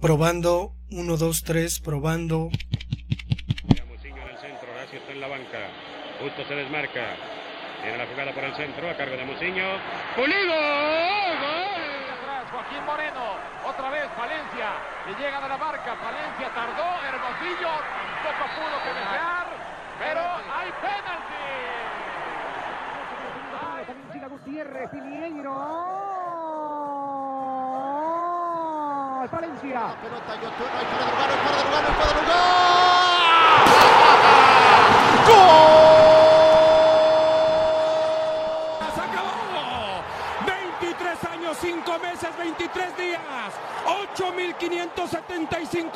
[0.00, 2.50] Probando, 1, 2, 3, probando.
[3.88, 5.58] Muciño en el centro, Horacio está en la banca.
[6.20, 7.16] Justo se desmarca.
[7.82, 9.64] Tiene la jugada por el centro, a cargo de Muciño.
[10.14, 10.52] ¡Pulido!
[10.52, 11.80] ¡Gol!
[12.12, 13.24] Atrás, Joaquín Moreno.
[13.64, 14.68] Otra vez Valencia.
[15.06, 15.94] Le llega de la marca.
[15.94, 16.88] Valencia tardó.
[17.00, 17.72] Hermosillo
[18.20, 19.46] poco pudo que desear.
[19.98, 21.26] Pero hay penalti.
[24.28, 26.15] Gutiérrez, Piñeiro.
[29.30, 29.80] Valencia.
[29.80, 32.46] La pelota fuera de no hay fuera de lugar.
[35.26, 35.74] ¡Gol!
[38.94, 40.02] ¡Se acabó!
[40.46, 43.20] 23 años, 5 meses, 23 días,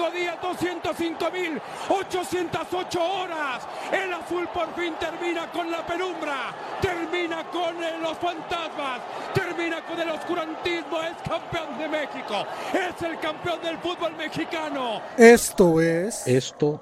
[0.01, 3.67] 8.575 días, 205.808 horas.
[3.93, 9.01] El azul por fin termina con la penumbra, termina con eh, los fantasmas,
[9.35, 15.03] termina con el oscurantismo, es campeón de México, es el campeón del fútbol mexicano.
[15.17, 16.81] Esto es Esto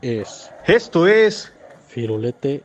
[0.00, 1.52] es Esto es.
[1.88, 2.62] Firulete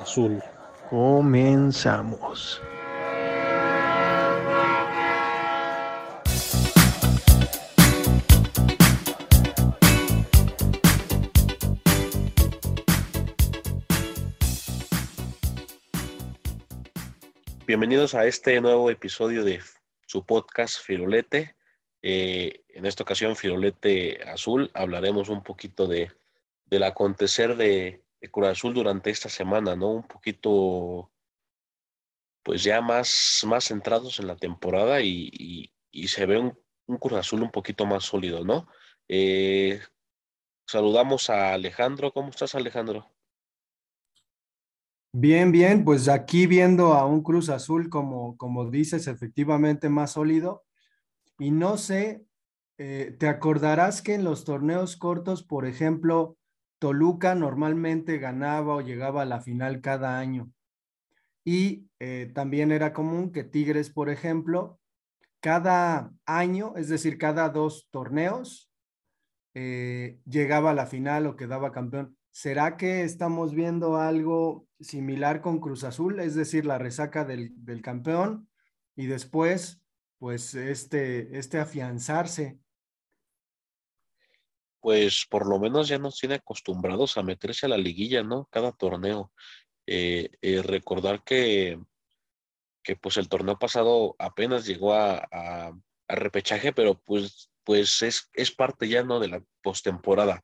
[0.00, 0.42] Azul.
[0.90, 2.60] Comenzamos.
[17.76, 19.60] Bienvenidos a este nuevo episodio de
[20.06, 21.56] su podcast Firulete.
[22.00, 26.10] Eh, en esta ocasión, Firulete Azul, hablaremos un poquito de,
[26.64, 29.90] del acontecer de, de Cruz Azul durante esta semana, ¿no?
[29.90, 31.12] Un poquito,
[32.42, 37.18] pues ya más, más centrados en la temporada y, y- se ve un, un Cruz
[37.18, 38.68] Azul un poquito más sólido, ¿no?
[39.06, 39.82] Eh,
[40.66, 42.10] saludamos a Alejandro.
[42.10, 43.15] ¿Cómo estás, Alejandro?
[45.18, 50.64] Bien, bien, pues aquí viendo a un Cruz Azul, como, como dices, efectivamente más sólido.
[51.38, 52.26] Y no sé,
[52.78, 56.36] eh, te acordarás que en los torneos cortos, por ejemplo,
[56.78, 60.52] Toluca normalmente ganaba o llegaba a la final cada año.
[61.44, 64.80] Y eh, también era común que Tigres, por ejemplo,
[65.40, 68.70] cada año, es decir, cada dos torneos,
[69.54, 72.16] eh, llegaba a la final o quedaba campeón.
[72.36, 76.20] ¿Será que estamos viendo algo similar con Cruz Azul?
[76.20, 78.50] Es decir, la resaca del, del campeón
[78.94, 79.80] y después,
[80.18, 82.58] pues, este, este afianzarse.
[84.80, 88.44] Pues por lo menos ya nos tiene acostumbrados a meterse a la liguilla, ¿no?
[88.52, 89.32] Cada torneo.
[89.86, 91.80] Eh, eh, recordar que,
[92.82, 95.72] que pues el torneo pasado apenas llegó a, a-
[96.08, 99.18] a repechaje, pero pues, pues es, es parte ya, ¿no?
[99.18, 100.40] De la postemporada.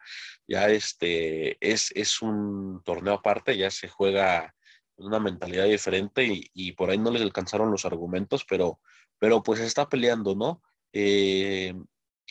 [0.49, 4.53] Ya este es, es un torneo aparte, ya se juega
[4.97, 8.81] con una mentalidad diferente y, y por ahí no les alcanzaron los argumentos, pero,
[9.21, 10.63] pero pues está peleando, ¿no?
[10.93, 11.75] Eh,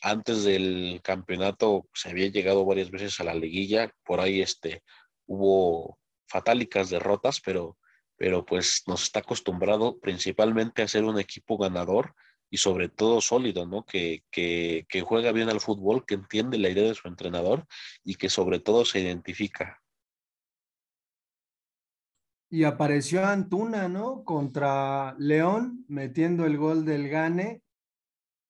[0.02, 4.84] antes del campeonato se había llegado varias veces a la liguilla, por ahí este,
[5.26, 7.78] hubo fatálicas derrotas, pero,
[8.18, 12.14] pero pues nos está acostumbrado principalmente a ser un equipo ganador
[12.52, 13.86] y sobre todo sólido, ¿no?
[13.86, 17.66] Que, que, que juega bien al fútbol, que entiende la idea de su entrenador
[18.04, 19.82] y que sobre todo se identifica.
[22.50, 24.26] Y apareció Antuna, ¿no?
[24.26, 27.64] Contra León, metiendo el gol del Gane.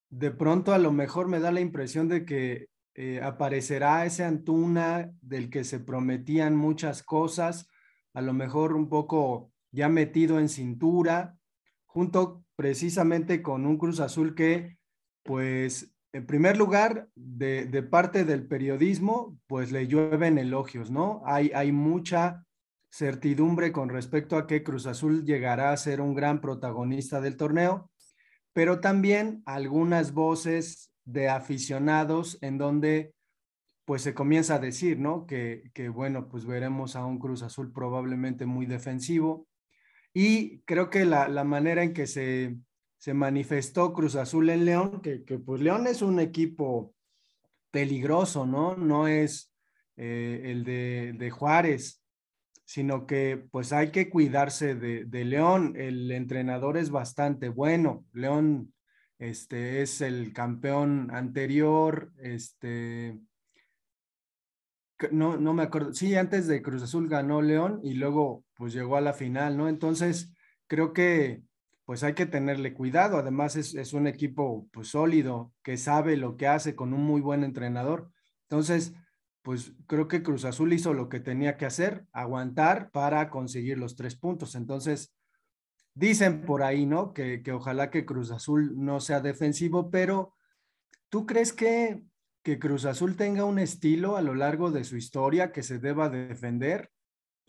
[0.10, 5.12] De pronto a lo mejor me da la impresión de que eh, aparecerá ese Antuna
[5.22, 7.68] del que se prometían muchas cosas,
[8.14, 11.38] a lo mejor un poco ya metido en cintura,
[11.86, 14.78] junto precisamente con un Cruz Azul que,
[15.24, 21.24] pues, en primer lugar, de, parte del periodismo, pues le llueven elogios, ¿no?
[21.26, 22.46] Hay, hay mucha
[22.92, 27.90] certidumbre con respecto a que Cruz Azul llegará a ser un gran protagonista del torneo,
[28.54, 33.16] pero también algunas voces de aficionados en donde
[33.86, 35.26] pues se comienza a decir, ¿no?
[35.26, 39.48] Que, que bueno, pues veremos a un Cruz Azul probablemente muy defensivo.
[40.14, 42.58] Y creo que la, la manera en que se,
[42.98, 46.94] se manifestó Cruz Azul en León, que, que pues León es un equipo
[47.72, 48.76] peligroso, ¿no?
[48.76, 49.52] No es
[49.96, 52.04] eh, el de, de Juárez,
[52.66, 55.74] sino que pues hay que cuidarse de, de, León.
[55.78, 58.06] El entrenador es bastante bueno.
[58.14, 58.74] León
[59.20, 63.20] este, es el campeón anterior, este,
[65.12, 68.98] no, no me acuerdo, sí, antes de Cruz Azul ganó León y luego pues llegó
[68.98, 69.68] a la final, ¿no?
[69.70, 70.34] Entonces,
[70.68, 71.44] creo que
[71.86, 73.18] pues hay que tenerle cuidado.
[73.18, 77.22] Además, es, es un equipo pues sólido, que sabe lo que hace con un muy
[77.22, 78.12] buen entrenador.
[78.44, 78.94] Entonces,
[79.42, 83.96] pues creo que Cruz Azul hizo lo que tenía que hacer, aguantar para conseguir los
[83.96, 84.56] tres puntos.
[84.56, 85.14] Entonces,
[85.94, 87.14] dicen por ahí, ¿no?
[87.14, 90.34] Que, que ojalá que Cruz Azul no sea defensivo, pero
[91.10, 92.04] ¿tú crees que,
[92.44, 96.10] que Cruz Azul tenga un estilo a lo largo de su historia que se deba
[96.10, 96.92] defender?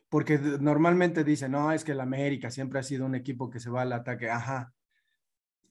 [0.09, 3.71] Porque normalmente dicen, no, es que el América siempre ha sido un equipo que se
[3.71, 4.29] va al ataque.
[4.29, 4.75] Ajá.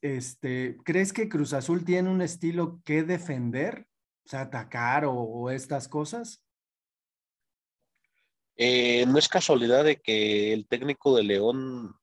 [0.01, 3.88] Este, ¿Crees que Cruz Azul tiene un estilo que defender?
[4.25, 6.44] O sea, atacar o, estas cosas.
[8.56, 11.95] Eh, no es casualidad de que el técnico de León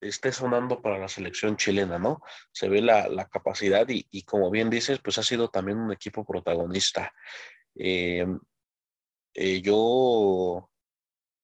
[0.00, 2.22] esté sonando para la selección chilena, ¿no?
[2.52, 5.92] Se ve la, la capacidad y, y, como bien dices, pues ha sido también un
[5.92, 7.12] equipo protagonista.
[7.74, 8.26] Eh,
[9.34, 10.70] eh, yo,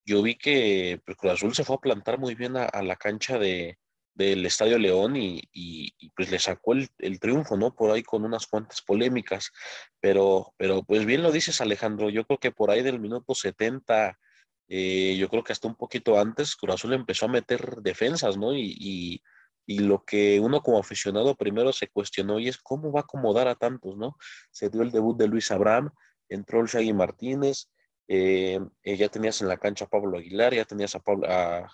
[0.05, 3.38] yo vi que pues, Cruz Azul se fue a plantar muy bien a, la cancha
[3.38, 3.79] de,
[4.14, 7.75] del Estadio León y, y, y pues le sacó el, el, triunfo, ¿no?
[7.75, 9.52] Por ahí con unas cuantas polémicas,
[10.00, 14.19] pero, pero pues bien lo dices Alejandro, yo creo que por ahí del minuto 70
[14.68, 18.54] eh, yo creo que hasta un poquito antes Cruz empezó a meter defensas, ¿no?
[18.54, 19.22] Y,
[19.68, 23.48] y, lo que uno como aficionado primero se cuestionó y es cómo va a acomodar
[23.48, 24.16] a tantos, ¿no?
[24.52, 25.90] Se dio el debut de Luis Abraham,
[26.28, 27.68] entró el Shaggy Martínez,
[28.06, 31.68] eh, eh, ya tenías en la cancha a Pablo Aguilar, ya tenías a,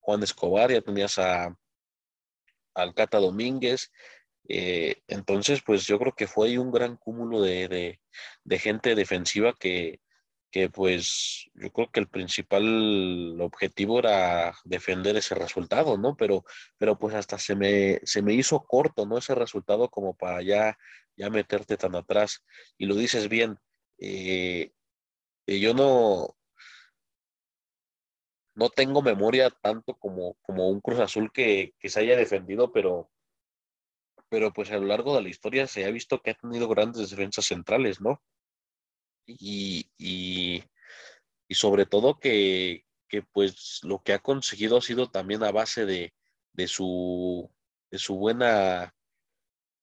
[0.00, 1.56] Juan Escobar, ya tenías a
[2.74, 3.92] Alcata Domínguez,
[4.48, 8.00] entonces, pues yo creo que fue un gran cúmulo de,
[8.44, 10.00] de gente defensiva que,
[10.50, 16.16] que pues yo creo que el principal objetivo era defender ese resultado, ¿no?
[16.16, 16.44] Pero,
[16.78, 19.18] pero pues hasta se me, se me hizo corto, ¿no?
[19.18, 20.78] Ese resultado como para ya,
[21.16, 22.44] ya meterte tan atrás.
[22.78, 23.58] Y lo dices bien,
[23.98, 24.72] eh,
[25.46, 26.36] yo no,
[28.54, 33.10] no tengo memoria tanto como, como un Cruz Azul que, que se haya defendido, pero,
[34.28, 37.10] pero pues a lo largo de la historia se ha visto que ha tenido grandes
[37.10, 38.22] defensas centrales, ¿no?
[39.26, 40.62] Y, y,
[41.48, 45.84] y sobre todo que, que, pues lo que ha conseguido ha sido también a base
[45.86, 46.14] de,
[46.52, 47.50] de, su,
[47.90, 48.92] de su buena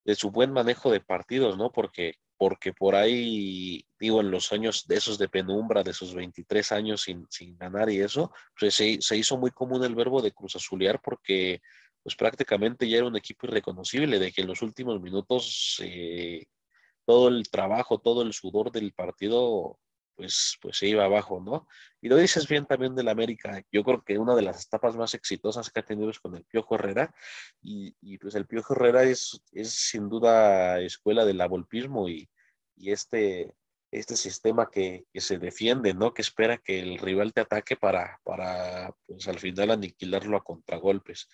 [0.06, 1.72] de su buen manejo de partidos, ¿no?
[1.72, 6.72] Porque, porque por ahí, digo, en los años de esos de penumbra, de esos 23
[6.74, 10.34] años sin, sin ganar y eso, pues se, se, hizo muy común el verbo de
[10.34, 11.62] cruz azulear porque
[12.01, 16.48] pues prácticamente ya era un equipo irreconocible, de que en los últimos minutos eh,
[17.06, 19.80] todo el trabajo, todo el sudor del partido,
[20.16, 21.68] pues, pues se iba abajo, ¿no?
[22.02, 23.64] Y lo dices bien también del América.
[23.72, 26.46] Yo creo que una de las etapas más exitosas que ha tenido es con el
[26.46, 27.14] Piojo Herrera.
[27.62, 32.30] Y, y pues el Piojo Herrera es, es sin duda escuela del abolpismo y,
[32.76, 33.54] y este,
[33.92, 36.14] este sistema que, que, se defiende, ¿no?
[36.14, 41.28] Que espera que el rival te ataque para, para pues al final aniquilarlo a contragolpes.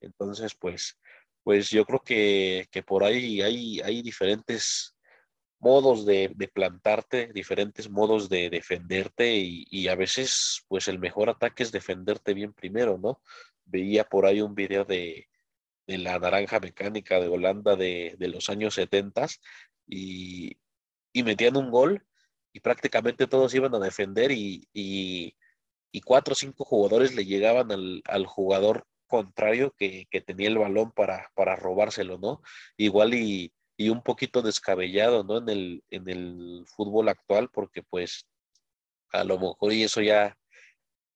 [0.00, 0.98] Entonces, pues,
[1.42, 4.95] pues yo creo que, que por ahí hay, hay diferentes
[5.58, 11.30] modos de, de, plantarte, diferentes modos de defenderte y, y, a veces pues el mejor
[11.30, 13.20] ataque es defenderte bien primero, ¿no?
[13.64, 15.28] Veía por ahí un video de,
[15.86, 19.26] de la naranja mecánica de Holanda de, de los años 70
[19.86, 20.56] y,
[21.12, 22.06] y, metían un gol
[22.52, 28.02] y prácticamente todos iban a defender y, y cuatro o cinco jugadores le llegaban al,
[28.04, 32.42] al jugador contrario que, que, tenía el balón para, para robárselo, ¿no?
[32.76, 35.38] Igual y y un poquito descabellado, ¿no?
[35.38, 38.26] En el, en el fútbol actual, porque pues
[39.12, 40.36] a lo mejor y eso ya,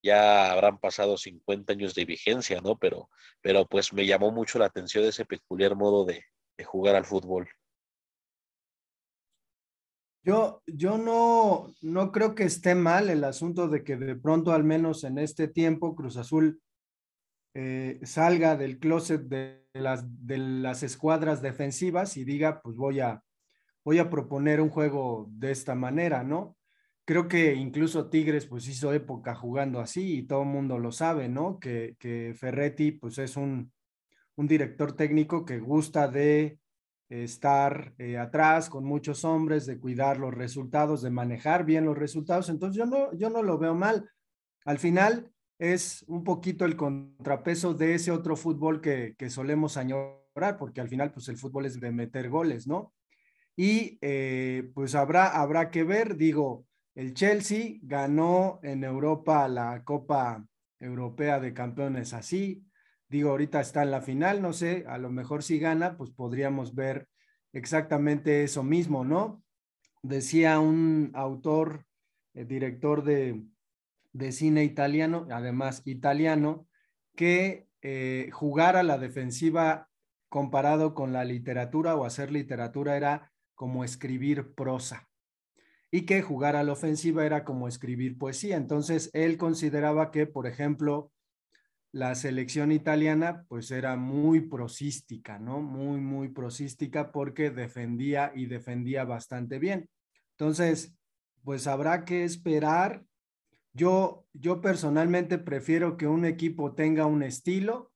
[0.03, 2.77] ya habrán pasado 50 años de vigencia, ¿no?
[2.79, 3.11] Pero,
[3.41, 6.25] pero pues me llamó mucho la atención ese peculiar modo de,
[6.57, 7.49] de jugar al fútbol.
[10.23, 14.65] Yo, yo no, no creo que esté mal el asunto de que de pronto, al
[14.65, 16.61] menos en este tiempo, Cruz Azul
[17.55, 23.23] eh, salga del closet de las, de las escuadras defensivas y diga, pues voy a,
[23.85, 26.57] voy a proponer un juego de esta manera, ¿no?
[27.05, 31.29] Creo que incluso Tigres pues hizo época jugando así y todo el mundo lo sabe,
[31.29, 31.59] ¿no?
[31.59, 33.73] Que, que Ferretti pues es un,
[34.37, 36.61] un, director técnico que gusta de
[37.09, 42.49] estar eh, atrás con muchos hombres, de cuidar los resultados, de manejar bien los resultados.
[42.49, 44.09] Entonces yo no, yo no lo veo mal.
[44.65, 50.56] Al final, es un poquito el contrapeso de ese otro fútbol que, que solemos añorar,
[50.58, 52.94] porque al final pues el fútbol es de meter goles, ¿no?
[53.56, 56.64] Y eh, pues habrá, habrá que ver, digo,
[56.94, 60.46] el Chelsea ganó en Europa la Copa
[60.79, 62.64] Europea de Campeones así,
[63.10, 66.74] digo, ahorita está en la final, no sé, a lo mejor si gana, pues podríamos
[66.74, 67.06] ver
[67.52, 69.43] exactamente eso mismo, ¿no?
[70.02, 71.84] Decía un autor,
[72.32, 73.44] el director de,
[74.12, 76.67] de cine italiano, además italiano,
[77.14, 79.88] que eh, jugar a la defensiva
[80.29, 85.08] comparado con la literatura o hacer literatura era como escribir prosa
[85.90, 88.56] y que jugar a la ofensiva era como escribir poesía.
[88.56, 91.12] Entonces, él consideraba que, por ejemplo,
[91.93, 95.60] la selección italiana pues era muy prosística, ¿no?
[95.60, 99.90] Muy, muy prosística porque defendía y defendía bastante bien.
[100.38, 100.94] Entonces,
[101.43, 103.05] pues habrá que esperar.
[103.72, 107.93] Yo, yo personalmente prefiero que un equipo tenga un estilo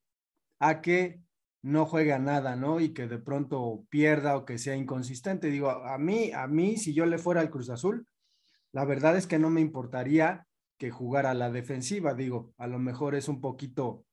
[0.60, 1.20] a que
[1.62, 2.78] no juega nada, ¿no?
[2.78, 5.48] Y que de pronto pierda o que sea inconsistente.
[5.48, 8.06] Digo, a mí, a mí, si yo le fuera al Cruz Azul,
[8.70, 10.46] la verdad es que no me importaría
[10.78, 12.14] que jugara la defensiva.
[12.14, 14.04] Digo, a lo mejor es un poquito,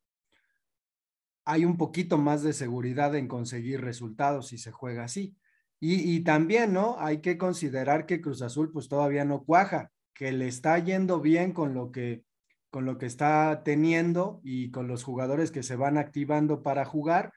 [1.43, 5.35] hay un poquito más de seguridad en conseguir resultados si se juega así.
[5.79, 6.95] Y, y también, ¿no?
[6.99, 11.53] Hay que considerar que Cruz Azul pues todavía no cuaja, que le está yendo bien
[11.53, 12.23] con lo que
[12.69, 17.33] con lo que está teniendo y con los jugadores que se van activando para jugar,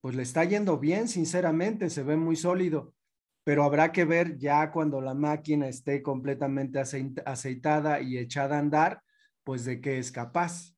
[0.00, 2.94] pues le está yendo bien, sinceramente, se ve muy sólido
[3.48, 9.02] pero habrá que ver ya cuando la máquina esté completamente aceitada y echada a andar,
[9.42, 10.74] pues de qué es capaz.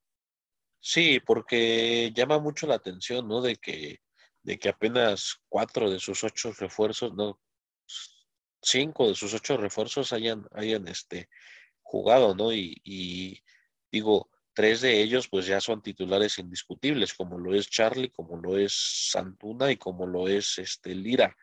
[0.78, 3.42] Sí, porque llama mucho la atención, ¿no?
[3.42, 3.99] De que,
[4.45, 7.40] de que apenas cuatro de sus ocho refuerzos, no,
[8.62, 11.29] cinco de sus ocho refuerzos hayan, hayan este,
[11.83, 12.52] jugado, ¿no?
[12.52, 13.43] Y, y
[13.90, 18.59] digo, tres de ellos pues ya son titulares indiscutibles, como lo es Charlie, como lo
[18.59, 18.75] es
[19.11, 21.37] Santuna y como lo es este Lira.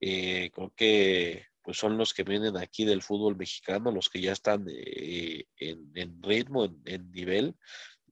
[0.00, 4.32] Eh, creo que pues son los que vienen aquí del fútbol mexicano, los que ya
[4.32, 7.56] están eh, en, ritmo, en, nivel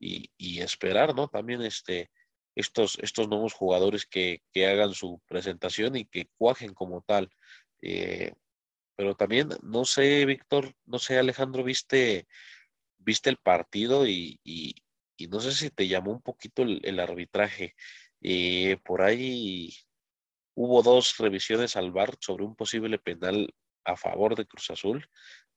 [0.00, 1.28] y, esperar, ¿no?
[1.28, 2.10] También este,
[2.54, 7.30] estos, estos nuevos jugadores que, hagan su presentación y que cuajen como tal.
[7.82, 8.32] Eh,
[8.96, 12.26] pero también, no sé, Víctor, no sé, Alejandro, viste,
[12.98, 14.40] viste el partido y,
[15.30, 17.74] no sé si te llamó un poquito el, arbitraje.
[18.84, 19.70] por ahí
[20.54, 25.08] Hubo dos revisiones al VAR sobre un posible penal a favor de Cruz Azul.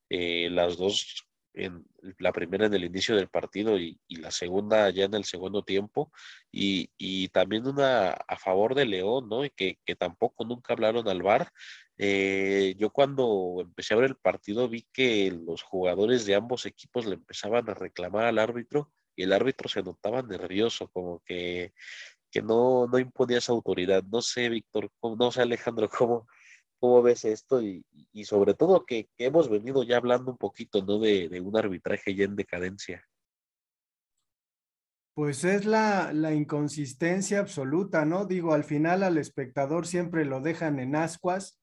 [0.10, 1.86] Eh, las dos, en,
[2.20, 6.12] la primera en el inicio del partido y, la segunda ya en el segundo tiempo.
[6.52, 9.46] Y, también una a favor de León, ¿no?
[9.46, 11.52] Y que, tampoco nunca hablaron al VAR.
[11.98, 17.06] Eh, yo cuando empecé a ver el partido vi que los jugadores de ambos equipos
[17.06, 21.74] le empezaban a reclamar al árbitro y el árbitro se notaba nervioso, como que
[22.36, 24.04] que no, no imponía esa autoridad.
[24.04, 26.28] No sé, Víctor, no sé, Alejandro, cómo,
[26.80, 27.84] cómo ves esto y,
[28.24, 31.00] sobre todo que, hemos venido ya hablando un poquito, ¿no?
[31.00, 33.04] De, un arbitraje ya en decadencia.
[35.14, 38.26] Pues es la, inconsistencia absoluta, ¿no?
[38.26, 41.60] Digo, al final al espectador siempre lo dejan en ascuas.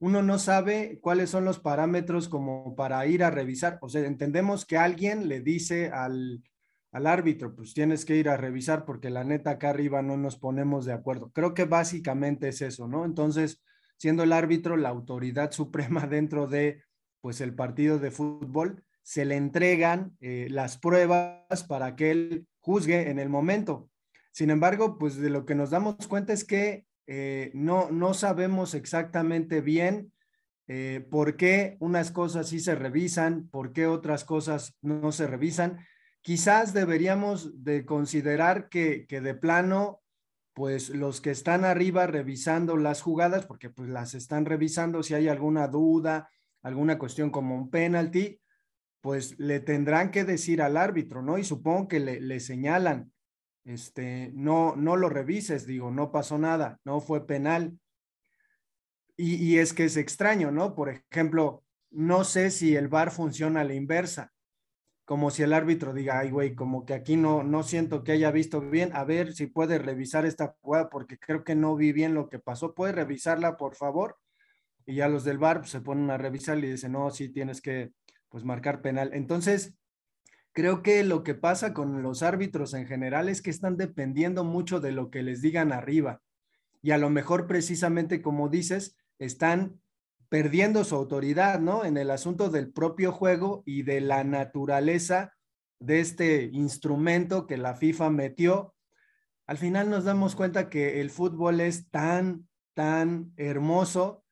[0.00, 3.78] Uno no sabe cuáles son los parámetros como para ir a revisar.
[3.82, 6.42] O sea, entendemos que alguien le dice al,
[6.94, 10.38] al árbitro, pues tienes que ir a revisar porque la neta acá arriba no nos
[10.38, 11.30] ponemos de acuerdo.
[11.32, 13.04] Creo que básicamente es eso, ¿no?
[13.04, 13.60] Entonces,
[13.96, 16.82] siendo el árbitro la autoridad suprema dentro de,
[17.20, 23.10] pues, el partido de fútbol, se le entregan eh, las pruebas para que él juzgue
[23.10, 23.90] en el momento.
[24.32, 28.74] Sin embargo, pues de lo que nos damos cuenta es que eh, no, no sabemos
[28.74, 30.10] exactamente bien
[30.66, 35.78] eh, por qué unas cosas sí se revisan, por qué otras cosas no se revisan
[36.24, 40.00] quizás deberíamos de considerar que, de plano,
[40.54, 45.28] pues los que están arriba revisando las jugadas, porque pues las están revisando, si hay
[45.28, 46.30] alguna duda,
[46.62, 48.40] alguna cuestión como un penalti,
[49.00, 51.38] pues le tendrán que decir al árbitro, ¿no?
[51.38, 53.12] Y supongo que le, señalan,
[53.64, 57.78] este, no, no lo revises, digo, no pasó nada, no fue penal.
[59.16, 60.74] Y, y es que es extraño, ¿no?
[60.74, 64.33] Por ejemplo, no sé si el VAR funciona a la inversa
[65.04, 68.30] como si el árbitro diga, ay, güey, como que aquí no, no siento que haya
[68.30, 72.14] visto bien, a ver si puede revisar esta jugada porque creo que no vi bien
[72.14, 74.18] lo que pasó, ¿puede revisarla, por favor?
[74.86, 77.60] Y ya los del bar pues, se ponen a revisar y dicen, no, sí tienes
[77.60, 77.92] que,
[78.30, 79.10] pues, marcar penal.
[79.12, 79.74] Entonces,
[80.52, 84.80] creo que lo que pasa con los árbitros en general es que están dependiendo mucho
[84.80, 86.22] de lo que les digan arriba.
[86.80, 89.80] Y a lo mejor precisamente como dices, están
[90.34, 91.84] perdiendo su autoridad, ¿no?
[91.84, 95.32] En el asunto del propio juego y de la naturaleza
[95.78, 98.74] de este instrumento que la FIFA metió.
[99.46, 104.24] Al final nos damos cuenta que el fútbol es tan, tan hermoso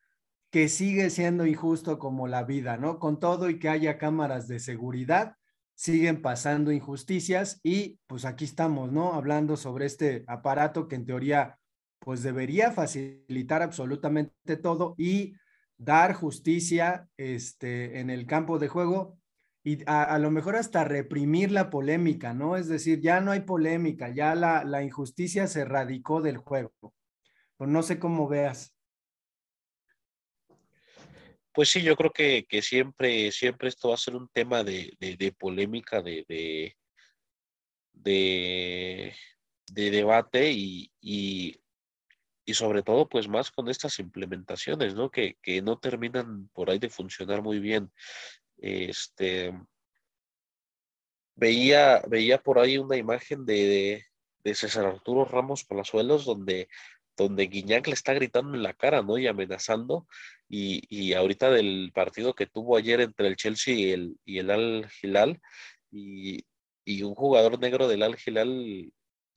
[0.50, 2.98] que sigue siendo injusto como la vida, ¿no?
[2.98, 5.36] Con todo y que haya cámaras de seguridad,
[5.76, 9.14] siguen pasando injusticias y pues aquí estamos, ¿no?
[9.14, 11.60] Hablando sobre este aparato que en teoría
[12.00, 15.36] pues debería facilitar absolutamente todo y
[15.84, 19.18] dar justicia este, en el campo de juego
[19.64, 22.56] y a, lo mejor hasta reprimir la polémica, ¿no?
[22.56, 26.72] Es decir, ya no hay polémica, ya la, injusticia se radicó del juego.
[27.56, 28.74] Pues no sé cómo veas.
[31.52, 34.96] Pues sí, yo creo que, siempre, siempre esto va a ser un tema de,
[35.38, 36.24] polémica, de,
[37.92, 39.14] de,
[39.70, 41.61] de debate y, y,
[42.44, 45.10] y, sobre todo pues más con estas implementaciones, ¿no?
[45.10, 47.90] Que, que no terminan por ahí de funcionar muy bien.
[48.58, 49.52] Este,
[51.34, 54.04] veía, veía por ahí una imagen de,
[54.44, 56.68] César Arturo Ramos Palazuelos donde,
[57.16, 59.18] donde Guiñac le está gritando en la cara, ¿no?
[59.18, 60.06] Y amenazando.
[60.48, 64.50] Y, y ahorita del partido que tuvo ayer entre el Chelsea y el, y el
[64.50, 65.40] Al Hilal,
[65.90, 66.44] y,
[66.84, 68.92] y un jugador negro del Al Hilal,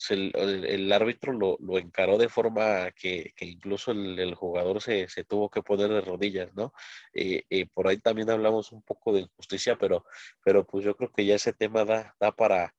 [0.09, 5.07] el, el, árbitro lo, lo, encaró de forma que, que incluso el, el, jugador se,
[5.07, 6.73] se, tuvo que poner de rodillas, ¿no?
[7.13, 10.05] Eh, eh, por ahí también hablamos un poco de injusticia, pero,
[10.43, 12.75] pero pues yo creo que ya ese tema da, da para,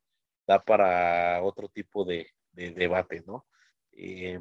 [0.47, 3.47] da para otro tipo de, de debate, ¿no?
[3.93, 4.41] Eh,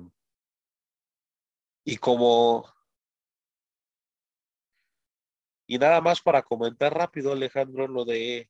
[1.86, 2.65] y como...
[5.67, 8.50] Y nada más para comentar rápido, Alejandro, lo de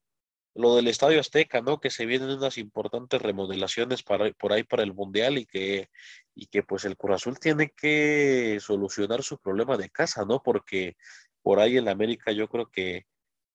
[0.55, 1.79] lo del Estadio Azteca, ¿no?
[1.79, 5.89] Que se vienen unas importantes remodelaciones para, por ahí para el Mundial y que,
[6.33, 10.41] y que pues el Cruz Azul tiene que solucionar su problema de casa, ¿no?
[10.41, 10.95] Porque
[11.41, 13.05] por ahí en América yo creo que,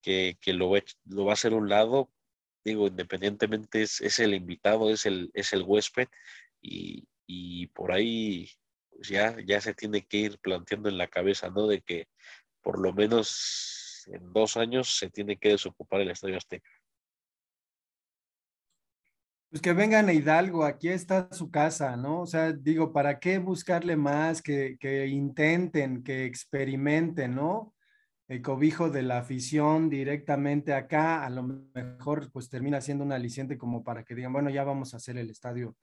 [0.03, 0.73] que, que lo,
[1.07, 2.13] lo va a hacer un lado,
[2.65, 6.09] digo, independientemente es, es el invitado, es el, es el huésped
[6.61, 8.51] y, y por ahí
[8.91, 11.67] pues ya, ya se tiene que ir planteando en la cabeza, ¿no?
[11.67, 12.09] De que
[12.61, 16.71] por lo menos en dos años se tiene que desocupar el Estadio Azteca.
[19.51, 22.21] Pues que vengan a Hidalgo, aquí está su casa, ¿no?
[22.21, 24.43] O sea, digo, ¿para qué buscarle más?
[24.43, 27.75] Que, que intenten, que experimenten, ¿no?
[28.29, 31.43] El cobijo de la afición directamente acá, a lo
[31.75, 35.19] mejor pues termina siendo un aliciente como para que digan, bueno, ya vamos a hacer
[35.19, 35.77] el estadio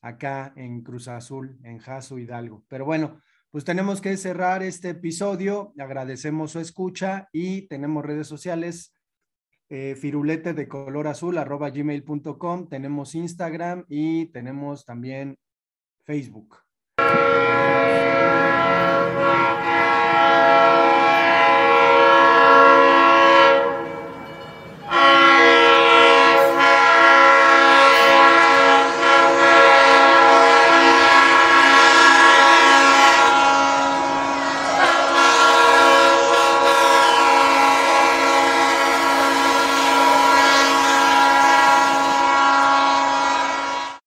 [0.00, 2.64] acá en Cruz Azul, en Jaso Hidalgo.
[2.66, 3.20] Pero bueno,
[3.52, 8.92] pues tenemos que cerrar este episodio, agradecemos su escucha y tenemos redes sociales
[9.68, 15.38] eh, firulete de color azul arroba gmail.com, tenemos Instagram y tenemos también
[16.04, 16.58] Facebook.